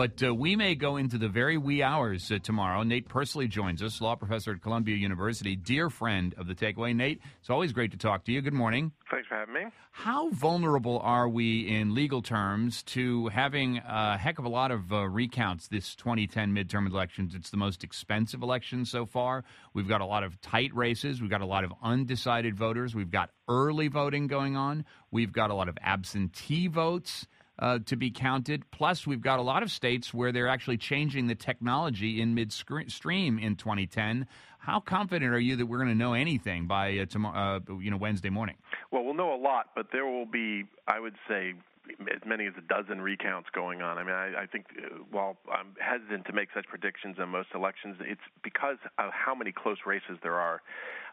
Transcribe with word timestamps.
But 0.00 0.22
uh, 0.22 0.34
we 0.34 0.56
may 0.56 0.76
go 0.76 0.96
into 0.96 1.18
the 1.18 1.28
very 1.28 1.58
wee 1.58 1.82
hours 1.82 2.32
uh, 2.32 2.38
tomorrow. 2.42 2.82
Nate 2.84 3.06
Persily 3.06 3.48
joins 3.48 3.82
us, 3.82 4.00
law 4.00 4.14
professor 4.14 4.52
at 4.52 4.62
Columbia 4.62 4.96
University, 4.96 5.56
dear 5.56 5.90
friend 5.90 6.34
of 6.38 6.46
the 6.46 6.54
Takeaway. 6.54 6.96
Nate, 6.96 7.20
it's 7.38 7.50
always 7.50 7.74
great 7.74 7.90
to 7.90 7.98
talk 7.98 8.24
to 8.24 8.32
you. 8.32 8.40
Good 8.40 8.54
morning. 8.54 8.92
Thanks 9.10 9.28
for 9.28 9.34
having 9.34 9.52
me. 9.52 9.64
How 9.90 10.30
vulnerable 10.30 11.00
are 11.00 11.28
we 11.28 11.68
in 11.68 11.94
legal 11.94 12.22
terms 12.22 12.82
to 12.84 13.28
having 13.28 13.76
a 13.86 14.16
heck 14.16 14.38
of 14.38 14.46
a 14.46 14.48
lot 14.48 14.70
of 14.70 14.90
uh, 14.90 15.06
recounts 15.06 15.68
this 15.68 15.94
2010 15.96 16.54
midterm 16.54 16.86
elections? 16.86 17.34
It's 17.34 17.50
the 17.50 17.58
most 17.58 17.84
expensive 17.84 18.42
election 18.42 18.86
so 18.86 19.04
far. 19.04 19.44
We've 19.74 19.88
got 19.88 20.00
a 20.00 20.06
lot 20.06 20.22
of 20.22 20.40
tight 20.40 20.74
races. 20.74 21.20
We've 21.20 21.28
got 21.28 21.42
a 21.42 21.46
lot 21.46 21.62
of 21.62 21.74
undecided 21.82 22.56
voters. 22.56 22.94
We've 22.94 23.10
got 23.10 23.32
early 23.48 23.88
voting 23.88 24.28
going 24.28 24.56
on. 24.56 24.86
We've 25.10 25.32
got 25.32 25.50
a 25.50 25.54
lot 25.54 25.68
of 25.68 25.76
absentee 25.82 26.68
votes 26.68 27.26
uh, 27.60 27.78
to 27.86 27.96
be 27.96 28.10
counted. 28.10 28.68
Plus, 28.70 29.06
we've 29.06 29.20
got 29.20 29.38
a 29.38 29.42
lot 29.42 29.62
of 29.62 29.70
states 29.70 30.12
where 30.12 30.32
they're 30.32 30.48
actually 30.48 30.78
changing 30.78 31.26
the 31.26 31.34
technology 31.34 32.20
in 32.20 32.34
midstream 32.34 33.38
in 33.38 33.56
2010. 33.56 34.26
How 34.58 34.80
confident 34.80 35.32
are 35.32 35.40
you 35.40 35.56
that 35.56 35.66
we're 35.66 35.78
going 35.78 35.88
to 35.88 35.94
know 35.94 36.14
anything 36.14 36.66
by 36.66 36.98
uh, 36.98 37.06
tomorrow, 37.06 37.60
uh, 37.68 37.74
you 37.78 37.90
know, 37.90 37.96
Wednesday 37.96 38.30
morning? 38.30 38.56
Well, 38.90 39.04
we'll 39.04 39.14
know 39.14 39.34
a 39.34 39.40
lot, 39.40 39.70
but 39.74 39.86
there 39.92 40.06
will 40.06 40.26
be, 40.26 40.64
I 40.86 41.00
would 41.00 41.14
say, 41.28 41.54
as 41.88 42.22
many 42.26 42.46
as 42.46 42.54
a 42.58 42.60
dozen 42.62 43.00
recounts 43.00 43.48
going 43.54 43.82
on. 43.82 43.98
I 43.98 44.04
mean, 44.04 44.14
I, 44.14 44.42
I 44.42 44.46
think 44.46 44.66
uh, 44.76 44.98
while 45.10 45.36
I'm 45.50 45.74
hesitant 45.80 46.26
to 46.26 46.32
make 46.32 46.48
such 46.54 46.66
predictions 46.66 47.16
on 47.18 47.28
most 47.30 47.48
elections, 47.54 47.96
it's 48.00 48.20
because 48.42 48.76
of 48.98 49.10
how 49.12 49.34
many 49.34 49.52
close 49.52 49.78
races 49.86 50.18
there 50.22 50.34
are 50.34 50.62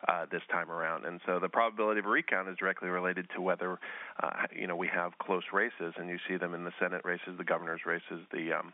uh, 0.08 0.26
this 0.32 0.42
time 0.52 0.70
around. 0.70 1.06
And 1.06 1.20
so 1.26 1.40
the 1.40 1.50
probability 1.50 2.00
of 2.00 2.06
a 2.06 2.10
recount 2.10 2.50
is 2.50 2.58
directly 2.58 2.90
related 2.90 3.28
to 3.36 3.42
whether, 3.42 3.80
uh, 4.22 4.30
you 4.56 4.68
know, 4.68 4.76
we 4.76 4.88
have 4.88 5.18
close 5.20 5.44
races, 5.54 5.94
and 5.98 6.10
you 6.10 6.18
see 6.28 6.38
them 6.38 6.54
in 6.54 6.64
the 6.64 6.74
Senate 6.80 7.02
races, 7.04 7.38
the 7.38 7.44
governor's 7.44 7.82
races, 7.86 8.26
the 8.32 8.54
um, 8.54 8.74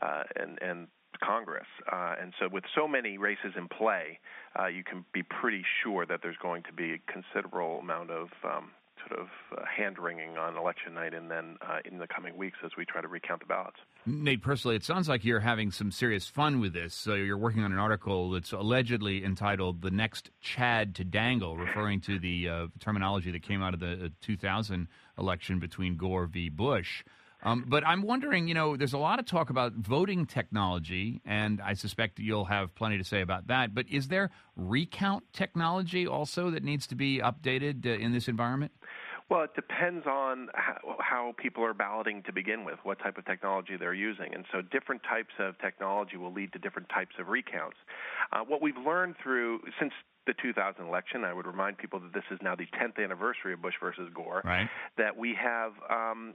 uh, 0.00 0.22
and 0.36 0.58
and 0.62 0.88
Congress. 1.22 1.66
Uh, 1.90 2.14
and 2.20 2.32
so, 2.38 2.48
with 2.50 2.64
so 2.74 2.88
many 2.88 3.18
races 3.18 3.52
in 3.56 3.68
play, 3.68 4.18
uh, 4.58 4.66
you 4.66 4.82
can 4.84 5.04
be 5.12 5.22
pretty 5.22 5.64
sure 5.82 6.06
that 6.06 6.20
there's 6.22 6.36
going 6.42 6.62
to 6.64 6.72
be 6.72 6.94
a 6.94 7.12
considerable 7.12 7.78
amount 7.80 8.10
of 8.10 8.28
um, 8.44 8.70
sort 9.08 9.20
of 9.20 9.28
uh, 9.56 9.62
hand 9.64 9.98
wringing 9.98 10.36
on 10.36 10.56
election 10.56 10.94
night 10.94 11.14
and 11.14 11.30
then 11.30 11.56
uh, 11.60 11.78
in 11.84 11.98
the 11.98 12.06
coming 12.06 12.36
weeks 12.36 12.58
as 12.64 12.72
we 12.76 12.84
try 12.84 13.00
to 13.00 13.08
recount 13.08 13.40
the 13.40 13.46
ballots. 13.46 13.76
Nate, 14.06 14.42
personally, 14.42 14.76
it 14.76 14.84
sounds 14.84 15.08
like 15.08 15.24
you're 15.24 15.40
having 15.40 15.70
some 15.70 15.90
serious 15.90 16.26
fun 16.26 16.60
with 16.60 16.72
this. 16.72 16.94
So 16.94 17.14
you're 17.14 17.38
working 17.38 17.62
on 17.62 17.72
an 17.72 17.78
article 17.78 18.30
that's 18.30 18.52
allegedly 18.52 19.24
entitled 19.24 19.82
The 19.82 19.90
Next 19.90 20.30
Chad 20.40 20.94
to 20.96 21.04
Dangle, 21.04 21.56
referring 21.56 22.00
to 22.02 22.18
the 22.18 22.48
uh, 22.48 22.66
terminology 22.80 23.30
that 23.30 23.42
came 23.42 23.62
out 23.62 23.74
of 23.74 23.80
the 23.80 24.06
uh, 24.06 24.08
2000 24.22 24.88
election 25.18 25.58
between 25.58 25.96
Gore 25.96 26.26
v. 26.26 26.48
Bush. 26.48 27.04
Um, 27.42 27.64
but 27.66 27.86
I'm 27.86 28.02
wondering, 28.02 28.46
you 28.46 28.54
know, 28.54 28.76
there's 28.76 28.92
a 28.92 28.98
lot 28.98 29.18
of 29.18 29.26
talk 29.26 29.50
about 29.50 29.72
voting 29.74 30.26
technology, 30.26 31.20
and 31.24 31.60
I 31.60 31.74
suspect 31.74 32.18
you'll 32.18 32.44
have 32.44 32.74
plenty 32.74 32.98
to 32.98 33.04
say 33.04 33.20
about 33.20 33.48
that. 33.48 33.74
But 33.74 33.86
is 33.90 34.08
there 34.08 34.30
recount 34.56 35.24
technology 35.32 36.06
also 36.06 36.50
that 36.50 36.62
needs 36.62 36.86
to 36.88 36.94
be 36.94 37.18
updated 37.18 37.84
uh, 37.86 37.90
in 37.90 38.12
this 38.12 38.28
environment? 38.28 38.72
Well, 39.28 39.44
it 39.44 39.54
depends 39.54 40.06
on 40.06 40.48
how, 40.52 40.96
how, 41.00 41.34
people 41.38 41.64
are 41.64 41.72
balloting 41.72 42.22
to 42.24 42.32
begin 42.32 42.66
with, 42.66 42.78
what 42.82 42.98
type 42.98 43.16
of 43.16 43.24
technology 43.24 43.78
they're 43.78 43.94
using. 43.94 44.34
And 44.34 44.44
so 44.52 44.60
different 44.60 45.02
types 45.04 45.32
of 45.38 45.58
technology 45.58 46.18
will 46.18 46.32
lead 46.32 46.52
to 46.52 46.58
different 46.58 46.90
types 46.90 47.14
of 47.18 47.28
recounts. 47.28 47.78
Uh, 48.30 48.40
what 48.40 48.60
we've 48.60 48.76
learned 48.76 49.14
through, 49.22 49.60
since 49.80 49.92
the 50.26 50.34
2000 50.34 50.84
election, 50.84 51.24
I 51.24 51.32
would 51.32 51.46
remind 51.46 51.78
people 51.78 51.98
that 52.00 52.12
this 52.12 52.24
is 52.30 52.40
now 52.42 52.54
the 52.54 52.66
10th 52.78 53.02
anniversary 53.02 53.54
of 53.54 53.62
Bush 53.62 53.74
versus 53.80 54.10
Gore, 54.14 54.42
right. 54.44 54.68
that 54.98 55.16
we 55.16 55.34
have 55.34 55.72
um, 55.88 56.34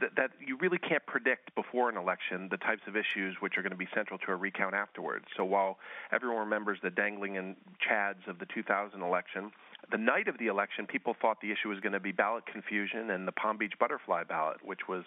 that, 0.00 0.16
that 0.16 0.30
you 0.44 0.56
really 0.58 0.78
can't 0.78 1.04
predict 1.06 1.54
before 1.54 1.88
an 1.88 1.96
election 1.96 2.48
the 2.50 2.56
types 2.56 2.82
of 2.86 2.96
issues 2.96 3.36
which 3.40 3.58
are 3.58 3.62
going 3.62 3.72
to 3.72 3.76
be 3.76 3.88
central 3.94 4.18
to 4.18 4.32
a 4.32 4.36
recount 4.36 4.74
afterwards. 4.74 5.26
So 5.36 5.44
while 5.44 5.78
everyone 6.12 6.38
remembers 6.38 6.78
the 6.82 6.90
dangling 6.90 7.36
and 7.36 7.56
chads 7.86 8.26
of 8.26 8.38
the 8.38 8.46
2000 8.46 9.02
election, 9.02 9.52
the 9.90 9.98
night 9.98 10.28
of 10.28 10.38
the 10.38 10.46
election, 10.46 10.86
people 10.86 11.14
thought 11.20 11.40
the 11.42 11.50
issue 11.50 11.68
was 11.68 11.80
going 11.80 11.92
to 11.92 12.00
be 12.00 12.12
ballot 12.12 12.46
confusion 12.46 13.10
and 13.10 13.26
the 13.26 13.32
Palm 13.32 13.58
Beach 13.58 13.74
butterfly 13.78 14.22
ballot, 14.24 14.58
which 14.64 14.88
was 14.88 15.04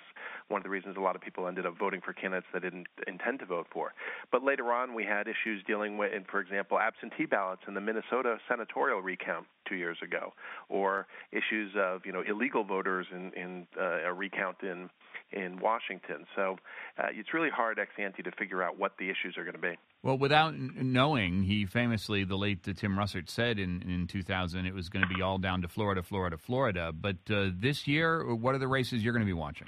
one 0.49 0.59
of 0.59 0.63
the 0.63 0.69
reasons 0.69 0.95
a 0.97 0.99
lot 0.99 1.15
of 1.15 1.21
people 1.21 1.47
ended 1.47 1.65
up 1.65 1.77
voting 1.77 2.01
for 2.01 2.13
candidates 2.13 2.45
they 2.53 2.59
didn't 2.59 2.87
intend 3.07 3.39
to 3.39 3.45
vote 3.45 3.67
for. 3.71 3.93
But 4.31 4.43
later 4.43 4.71
on, 4.71 4.93
we 4.93 5.03
had 5.03 5.27
issues 5.27 5.63
dealing 5.65 5.97
with, 5.97 6.11
for 6.29 6.39
example, 6.39 6.77
absentee 6.77 7.25
ballots 7.25 7.61
in 7.67 7.73
the 7.73 7.81
Minnesota 7.81 8.37
senatorial 8.47 9.01
recount 9.01 9.47
two 9.67 9.75
years 9.75 9.97
ago, 10.03 10.33
or 10.69 11.07
issues 11.31 11.71
of 11.75 12.05
you 12.05 12.11
know 12.11 12.21
illegal 12.27 12.63
voters 12.63 13.07
in, 13.11 13.31
in 13.33 13.67
uh, 13.79 14.07
a 14.07 14.13
recount 14.13 14.34
in 14.63 14.89
in 15.31 15.59
Washington. 15.59 16.25
So 16.35 16.57
uh, 16.97 17.07
it's 17.11 17.33
really 17.33 17.49
hard 17.49 17.79
ex 17.79 17.91
ante 17.97 18.23
to 18.23 18.31
figure 18.31 18.63
out 18.63 18.79
what 18.79 18.93
the 18.97 19.09
issues 19.09 19.37
are 19.37 19.43
going 19.43 19.55
to 19.55 19.61
be. 19.61 19.75
Well, 20.03 20.17
without 20.17 20.55
knowing, 20.55 21.43
he 21.43 21.65
famously, 21.65 22.23
the 22.23 22.35
late 22.35 22.63
Tim 22.63 22.95
Russert 22.95 23.29
said 23.29 23.57
in, 23.57 23.81
in 23.81 24.07
2000, 24.07 24.65
it 24.65 24.73
was 24.73 24.87
going 24.89 25.07
to 25.07 25.13
be 25.13 25.21
all 25.21 25.39
down 25.39 25.63
to 25.63 25.67
Florida, 25.67 26.03
Florida, 26.03 26.37
Florida. 26.37 26.91
But 26.93 27.17
uh, 27.29 27.49
this 27.59 27.87
year, 27.87 28.33
what 28.35 28.53
are 28.53 28.59
the 28.59 28.67
races 28.67 29.03
you're 29.03 29.13
going 29.13 29.25
to 29.25 29.29
be 29.29 29.33
watching? 29.33 29.67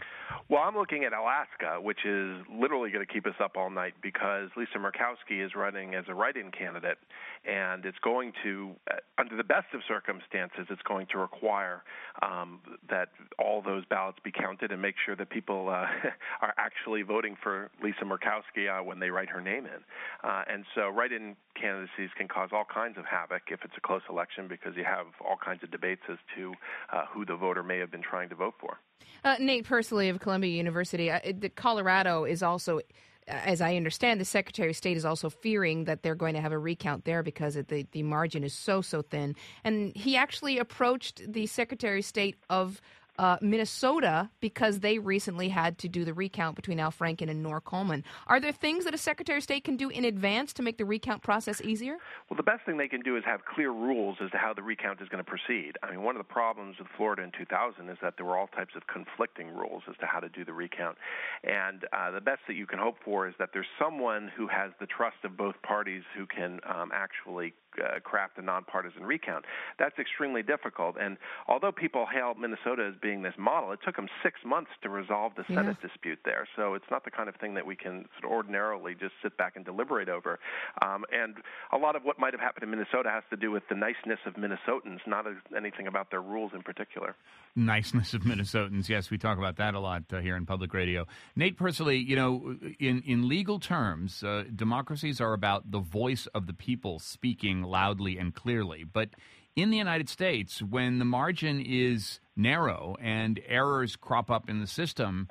Well, 0.50 0.62
I'm 0.62 0.76
looking 0.76 1.04
at 1.04 1.12
Alaska, 1.12 1.82
which 1.82 2.06
is 2.06 2.38
literally 2.54 2.92
going 2.92 3.06
to 3.06 3.12
keep 3.12 3.26
us 3.26 3.34
up 3.44 3.58
all 3.58 3.70
night 3.70 3.96
because 4.02 4.50
Lisa 4.56 4.78
Murkowski 4.78 5.44
is 5.44 5.56
running 5.56 5.96
as 5.96 6.06
a 6.08 6.14
write-in 6.14 6.52
candidate, 6.52 6.98
and 7.44 7.84
it's 7.84 7.98
going 8.00 8.32
to, 8.44 8.76
uh, 8.90 8.96
under 9.18 9.36
the 9.36 9.44
best 9.44 9.68
of 9.74 9.82
circumstances, 9.88 10.68
it's 10.70 10.82
going 10.84 11.08
to 11.12 11.18
require 11.18 11.84
um, 12.22 12.60
that 12.90 13.10
all 13.40 13.62
those 13.62 13.86
ballots 13.86 14.20
be 14.24 14.32
counted 14.32 14.72
and 14.72 14.82
make 14.82 14.96
sure 15.04 15.16
that 15.16 15.30
people 15.30 15.47
uh, 15.50 15.88
are 16.42 16.54
actually 16.58 17.02
voting 17.02 17.36
for 17.42 17.70
Lisa 17.84 18.04
Murkowski 18.04 18.68
uh, 18.70 18.84
when 18.84 19.00
they 19.00 19.10
write 19.10 19.30
her 19.30 19.42
name 19.42 19.66
in. 19.66 20.30
Uh, 20.30 20.44
and 20.52 20.66
so, 20.76 20.90
write-in 20.90 21.36
candidacies 21.60 22.10
can 22.18 22.28
cause 22.28 22.50
all 22.52 22.66
kinds 22.72 22.98
of 22.98 23.06
havoc 23.06 23.44
if 23.50 23.60
it's 23.64 23.74
a 23.78 23.82
close 23.82 24.02
election 24.10 24.48
because 24.48 24.76
you 24.76 24.84
have 24.84 25.08
all 25.28 25.38
kinds 25.44 25.64
of 25.64 25.72
debates 25.72 26.02
as 26.10 26.18
to 26.36 26.54
uh, 26.94 27.06
who 27.12 27.26
the 27.26 27.36
voter 27.36 27.64
may 27.64 27.80
have 27.80 27.92
been 27.92 28.02
trying 28.02 28.30
to 28.30 28.36
vote 28.36 28.54
for. 28.60 28.78
Uh, 29.24 29.36
Nate 29.40 29.66
Persily 29.66 30.10
of 30.10 30.20
Columbia 30.20 30.56
University, 30.56 31.10
uh, 31.10 31.20
Colorado 31.56 32.24
is 32.24 32.44
also, 32.44 32.80
as 33.28 33.62
I 33.62 33.76
understand, 33.76 34.22
the 34.22 34.26
Secretary 34.26 34.70
of 34.70 34.76
State 34.76 34.98
is 34.98 35.06
also 35.06 35.30
fearing 35.30 35.86
that 35.86 36.04
they're 36.04 36.16
going 36.16 36.36
to 36.36 36.42
have 36.42 36.52
a 36.52 36.60
recount 36.60 37.06
there 37.06 37.24
because 37.24 37.56
the, 37.56 37.86
the 37.92 38.04
margin 38.04 38.44
is 38.44 38.54
so, 38.54 38.82
so 38.82 39.02
thin. 39.02 39.36
And 39.64 39.96
he 39.96 40.16
actually 40.16 40.60
approached 40.60 41.22
the 41.32 41.48
Secretary 41.48 42.00
of 42.00 42.06
State 42.06 42.36
of 42.50 42.82
uh, 43.18 43.38
Minnesota 43.42 44.30
because 44.40 44.80
they 44.80 45.00
recently 45.00 45.50
had 45.50 45.78
to 45.80 45.88
do 45.88 46.06
the 46.06 46.14
recount 46.14 46.56
between 46.56 46.80
Al 46.80 46.92
Franken 46.92 47.30
and 47.30 47.42
Norm 47.42 47.62
Coleman. 47.62 48.04
Are 48.28 48.40
there 48.40 48.52
things 48.52 48.86
that 48.86 48.94
a 48.94 48.98
Secretary 48.98 49.38
of 49.38 49.44
State 49.44 49.64
can 49.64 49.78
do 49.78 49.90
in 49.90 50.06
advance 50.06 50.54
to 50.54 50.64
make 50.64 50.78
the 50.78 50.86
recount 50.86 51.24
process 51.24 51.62
easier? 51.62 51.98
Well, 52.30 52.38
the 52.38 52.44
best 52.44 52.66
thing 52.66 52.78
they 52.78 52.88
can 52.88 53.02
do 53.02 53.18
is 53.18 53.24
have 53.26 53.42
clear 53.46 53.72
rules 53.72 54.18
as 54.24 54.32
to 54.32 54.38
how 54.38 54.54
the 54.54 54.62
recount 54.62 55.02
is 55.02 55.10
going 55.10 55.24
to 55.24 55.30
proceed. 55.30 55.74
I 55.84 55.92
mean, 55.92 56.04
one 56.04 56.16
of 56.16 56.20
the 56.20 56.32
problems 56.32 56.78
with 56.80 56.88
Florida 56.96 57.24
in 57.24 57.32
2000 57.38 57.90
is 57.90 57.98
that 58.02 58.16
there 58.18 58.26
were 58.26 58.38
all 58.38 58.48
types 58.48 58.76
of 58.76 58.86
conflicting 58.88 59.48
rules 59.48 59.84
as 59.90 59.96
to 59.98 60.06
how 60.06 60.20
to 60.20 60.30
do 60.30 60.46
the 60.46 60.54
recount. 60.54 60.98
And 61.44 61.86
uh, 61.94 62.12
the 62.12 62.22
best 62.22 62.42
that 62.48 62.56
you 62.56 62.68
can 62.68 62.80
hope 62.80 62.98
for 63.04 63.28
is 63.28 63.34
that 63.40 63.50
there's 63.54 63.68
someone 63.80 64.32
who 64.36 64.48
has 64.48 64.72
the 64.80 64.86
trust 64.86 65.18
of 65.24 65.38
both 65.38 65.56
parties 65.64 66.04
who 66.16 66.26
can 66.26 66.60
um, 66.68 66.92
actually 66.94 67.54
uh, 67.82 68.00
craft 68.00 68.38
a 68.38 68.42
nonpartisan 68.42 69.04
recount. 69.04 69.46
That's 69.80 69.98
extremely 70.00 70.44
difficult. 70.44 70.96
And 71.00 71.18
although 71.48 71.72
people 71.72 72.06
hail 72.12 72.34
Minnesota 72.36 72.90
as 72.92 73.00
being 73.02 73.07
this 73.16 73.34
model, 73.38 73.72
it 73.72 73.80
took 73.84 73.96
them 73.96 74.08
six 74.22 74.40
months 74.46 74.72
to 74.84 74.90
resolve 74.90 75.34
the 75.36 75.44
Senate 75.48 75.78
yeah. 75.82 75.88
dispute 75.88 76.20
there. 76.26 76.48
So 76.56 76.74
it's 76.74 76.86
not 76.92 77.06
the 77.06 77.12
kind 77.12 77.30
of 77.30 77.36
thing 77.36 77.54
that 77.56 77.66
we 77.66 77.76
can 77.76 78.06
sort 78.20 78.26
of 78.26 78.32
ordinarily 78.32 78.94
just 78.94 79.14
sit 79.24 79.38
back 79.38 79.56
and 79.56 79.64
deliberate 79.64 80.10
over. 80.10 80.40
Um, 80.82 81.06
and 81.12 81.36
a 81.72 81.78
lot 81.78 81.96
of 81.96 82.04
what 82.04 82.20
might 82.20 82.34
have 82.34 82.42
happened 82.42 82.64
in 82.64 82.72
Minnesota 82.72 83.10
has 83.10 83.24
to 83.30 83.38
do 83.38 83.52
with 83.52 83.64
the 83.70 83.76
niceness 83.76 84.20
of 84.26 84.34
Minnesotans, 84.34 85.00
not 85.08 85.26
anything 85.56 85.88
about 85.88 86.12
their 86.12 86.22
rules 86.22 86.52
in 86.54 86.62
particular. 86.62 87.16
Niceness 87.56 88.14
of 88.14 88.22
Minnesotans. 88.22 88.90
Yes, 88.90 89.10
we 89.10 89.18
talk 89.18 89.38
about 89.38 89.58
that 89.58 89.74
a 89.74 89.80
lot 89.80 90.04
uh, 90.12 90.20
here 90.20 90.36
in 90.36 90.46
public 90.46 90.74
radio. 90.74 91.06
Nate 91.36 91.58
Persily, 91.58 91.98
you 91.98 92.16
know, 92.16 92.56
in, 92.80 93.02
in 93.06 93.28
legal 93.28 93.60
terms, 93.60 94.24
uh, 94.24 94.44
democracies 94.56 95.20
are 95.22 95.34
about 95.34 95.72
the 95.72 95.80
voice 95.80 96.28
of 96.36 96.46
the 96.46 96.54
people 96.54 97.00
speaking 97.00 97.64
loudly 97.64 98.18
and 98.18 98.36
clearly. 98.36 98.84
But 98.84 99.10
in 99.58 99.72
the 99.72 99.78
United 99.78 100.08
States, 100.08 100.62
when 100.62 101.00
the 101.00 101.06
margin 101.06 101.60
is 101.60 102.20
narrow 102.36 102.96
and 103.02 103.42
errors 103.48 103.96
crop 103.96 104.30
up 104.30 104.50
in 104.50 104.62
the 104.62 104.68
system, 104.68 105.28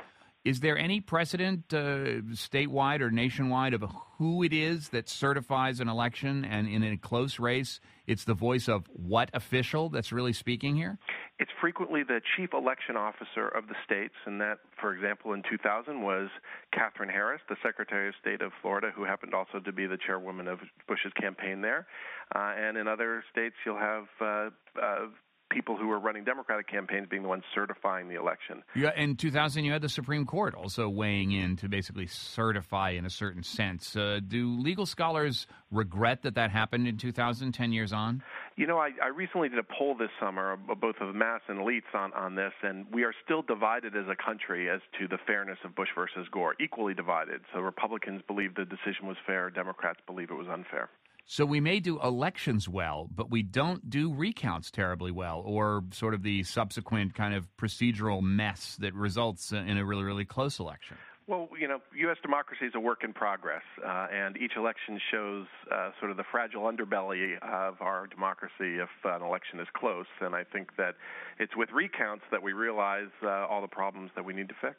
is 0.46 0.60
there 0.60 0.78
any 0.78 1.00
precedent 1.00 1.64
uh, 1.75 2.22
statewide 2.31 3.00
or 3.00 3.10
nationwide 3.10 3.75
of 3.75 3.82
who 4.16 4.44
it 4.44 4.52
is 4.52 4.90
that 4.90 5.08
certifies 5.08 5.81
an 5.81 5.88
election 5.88 6.44
and 6.44 6.69
in 6.69 6.84
a 6.84 6.96
close 6.96 7.40
race, 7.40 7.81
it's 8.06 8.22
the 8.22 8.34
voice 8.34 8.69
of 8.69 8.84
what 8.93 9.28
official 9.34 9.88
that's 9.88 10.12
really 10.12 10.32
speaking 10.32 10.76
here? 10.76 10.98
It's 11.40 11.50
frequently 11.60 12.04
the 12.04 12.20
chief 12.37 12.50
election 12.54 12.96
officer 12.96 13.48
of 13.48 13.66
the 13.66 13.75
states, 13.84 14.14
and 14.25 14.40
that, 14.40 14.58
for 14.81 14.94
example, 14.94 15.32
in 15.32 15.43
2000 15.50 16.00
was 16.02 16.28
Katherine 16.72 17.10
Harris, 17.10 17.42
the 17.49 17.56
Secretary 17.60 18.08
of 18.08 18.14
State 18.20 18.40
of 18.40 18.52
Florida, 18.62 18.92
who 18.94 19.04
happened 19.04 19.34
also 19.34 19.58
to 19.58 19.72
be 19.72 19.87
the 19.87 19.99
chairwoman 19.99 20.46
of 20.46 20.60
Bush's 20.87 21.12
campaign 21.20 21.60
there. 21.60 21.88
Uh, 22.34 22.54
and 22.56 22.76
in 22.76 22.87
other 22.87 23.25
states, 23.32 23.56
you'll 23.66 23.78
have 23.78 24.04
uh, 24.20 24.50
uh, 24.81 25.06
people 25.50 25.76
who 25.76 25.88
were 25.88 25.98
running 25.98 26.25
Democratic 26.25 26.69
campaigns 26.69 27.06
being 27.08 27.22
the 27.22 27.28
ones 27.28 27.44
certifying 27.54 28.08
the 28.08 28.16
election. 28.16 28.62
Yeah, 28.75 28.90
in 28.96 29.16
2000, 29.16 29.64
you 29.64 29.72
had 29.72 29.82
the 29.82 29.88
Supreme 29.88 30.26
Court 30.26 30.54
also 30.54 30.88
weighing 30.88 31.32
in 31.32 31.56
to 31.56 31.69
basically 31.69 32.06
certify 32.06 32.90
in 32.90 33.06
a 33.06 33.10
certain 33.10 33.43
sense. 33.43 33.96
Uh, 33.96 34.20
do 34.26 34.58
legal 34.58 34.87
scholars 34.87 35.46
regret 35.70 36.22
that 36.22 36.34
that 36.34 36.50
happened 36.50 36.87
in 36.87 36.96
2000, 36.96 37.52
10 37.52 37.72
years 37.72 37.93
on? 37.93 38.22
You 38.56 38.66
know, 38.66 38.78
I, 38.78 38.90
I 39.02 39.08
recently 39.08 39.48
did 39.48 39.58
a 39.58 39.66
poll 39.78 39.94
this 39.94 40.10
summer, 40.20 40.56
both 40.56 40.96
of 41.00 41.14
mass 41.14 41.40
and 41.49 41.58
elites, 41.58 41.94
on, 41.94 42.12
on 42.14 42.34
this, 42.34 42.52
and 42.62 42.87
we 42.92 43.04
are 43.04 43.12
still 43.25 43.42
divided 43.42 43.96
as 43.96 44.06
a 44.08 44.16
country 44.16 44.70
as 44.70 44.81
to 44.99 45.06
the 45.08 45.19
fairness 45.26 45.58
of 45.64 45.75
Bush 45.75 45.90
versus 45.94 46.26
Gore, 46.31 46.54
equally 46.60 46.94
divided. 46.94 47.42
So 47.52 47.60
Republicans 47.60 48.22
believe 48.26 48.54
the 48.54 48.64
decision 48.64 49.06
was 49.06 49.16
fair, 49.26 49.50
Democrats 49.50 50.00
believe 50.06 50.31
it 50.31 50.34
was 50.34 50.49
unfair. 50.49 50.88
So 51.28 51.44
we 51.44 51.58
may 51.58 51.81
do 51.81 52.00
elections 52.00 52.69
well, 52.69 53.08
but 53.12 53.32
we 53.32 53.43
don't 53.43 53.90
do 53.90 54.14
recounts 54.14 54.70
terribly 54.70 55.11
well, 55.11 55.43
or 55.44 55.82
sort 55.90 56.14
of 56.14 56.23
the 56.23 56.44
subsequent 56.44 57.14
kind 57.14 57.34
of 57.34 57.49
procedural 57.56 58.23
mess 58.23 58.76
that 58.78 58.94
results 58.94 59.50
in 59.50 59.76
a 59.76 59.84
really, 59.84 60.05
really 60.05 60.25
close 60.25 60.61
election. 60.61 60.96
Well, 61.26 61.49
you 61.58 61.67
know, 61.67 61.81
U.S. 61.96 62.19
democracy 62.23 62.67
is 62.67 62.73
a 62.76 62.81
work 62.81 63.02
in 63.02 63.12
progress, 63.12 63.64
uh, 63.84 64.06
and 64.12 64.37
each 64.37 64.52
election 64.56 65.00
shows 65.11 65.46
uh, 65.75 65.90
sort 65.99 66.12
of 66.12 66.17
the 66.17 66.23
fragile 66.31 66.62
underbelly 66.62 67.37
of 67.43 67.82
our 67.82 68.06
democracy 68.06 68.78
if 68.78 68.88
an 69.05 69.23
election 69.23 69.58
is 69.58 69.67
close. 69.76 70.06
And 70.20 70.37
I 70.37 70.44
think 70.44 70.76
that 70.76 70.94
it's 71.40 71.56
with 71.56 71.70
recounts 71.73 72.23
that 72.31 72.44
we 72.44 72.52
realize 72.52 73.11
uh, 73.25 73.28
all 73.50 73.61
the 73.61 73.67
problems 73.67 74.12
that 74.14 74.25
we 74.25 74.32
need 74.32 74.49
to 74.50 74.55
fix. 74.61 74.76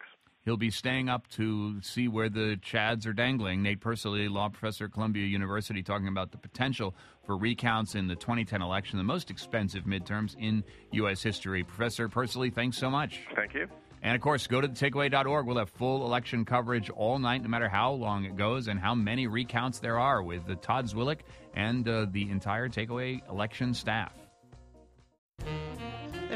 He'll 0.47 0.55
be 0.55 0.71
staying 0.71 1.09
up 1.09 1.27
to 1.31 1.81
see 1.81 2.07
where 2.07 2.29
the 2.29 2.57
chads 2.65 3.05
are 3.05 3.11
dangling. 3.11 3.61
Nate 3.63 3.81
Persily, 3.81 4.29
law 4.29 4.47
professor 4.47 4.85
at 4.85 4.93
Columbia 4.93 5.25
University, 5.25 5.83
talking 5.83 6.07
about 6.07 6.31
the 6.31 6.37
potential 6.37 6.95
for 7.25 7.35
recounts 7.35 7.95
in 7.95 8.07
the 8.07 8.15
2010 8.15 8.61
election, 8.61 8.97
the 8.97 9.03
most 9.03 9.29
expensive 9.29 9.83
midterms 9.83 10.37
in 10.39 10.63
U.S. 10.93 11.21
history. 11.21 11.65
Professor 11.65 12.07
Persily, 12.07 12.49
thanks 12.49 12.77
so 12.77 12.89
much. 12.89 13.19
Thank 13.35 13.55
you. 13.55 13.67
And 14.01 14.15
of 14.15 14.21
course, 14.21 14.47
go 14.47 14.61
to 14.61 14.69
thetakeaway.org. 14.69 15.45
We'll 15.45 15.57
have 15.57 15.69
full 15.71 16.05
election 16.05 16.45
coverage 16.45 16.89
all 16.91 17.19
night, 17.19 17.43
no 17.43 17.49
matter 17.49 17.67
how 17.67 17.91
long 17.91 18.23
it 18.23 18.37
goes 18.37 18.69
and 18.69 18.79
how 18.79 18.95
many 18.95 19.27
recounts 19.27 19.79
there 19.79 19.99
are 19.99 20.23
with 20.23 20.47
the 20.47 20.55
Todd 20.55 20.85
Zwillich 20.85 21.19
and 21.55 21.85
uh, 21.89 22.05
the 22.09 22.29
entire 22.29 22.69
Takeaway 22.69 23.19
election 23.29 23.73
staff. 23.73 24.13